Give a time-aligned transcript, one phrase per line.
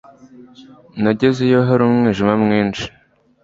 [1.01, 2.85] Nagezeyo hari umwijima mwinshi